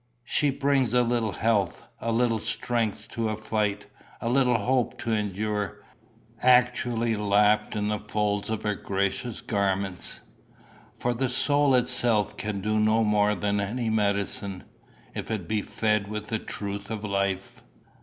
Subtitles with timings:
[0.23, 3.85] She brings a little health, a little strength to fight,
[4.19, 5.83] a little hope to endure,
[6.41, 10.21] actually lapt in the folds of her gracious garments;
[10.97, 14.63] for the soul itself can do more than any medicine,
[15.13, 17.61] if it be fed with the truth of life."